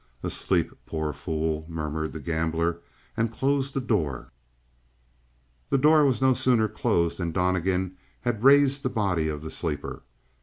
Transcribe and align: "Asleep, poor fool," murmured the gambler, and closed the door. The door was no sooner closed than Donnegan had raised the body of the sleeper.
"Asleep, 0.23 0.71
poor 0.87 1.13
fool," 1.13 1.63
murmured 1.69 2.11
the 2.11 2.19
gambler, 2.19 2.79
and 3.15 3.31
closed 3.31 3.75
the 3.75 3.79
door. 3.79 4.31
The 5.69 5.77
door 5.77 6.05
was 6.07 6.23
no 6.23 6.33
sooner 6.33 6.67
closed 6.67 7.19
than 7.19 7.31
Donnegan 7.31 7.97
had 8.21 8.43
raised 8.43 8.81
the 8.81 8.89
body 8.89 9.27
of 9.29 9.43
the 9.43 9.51
sleeper. 9.51 10.01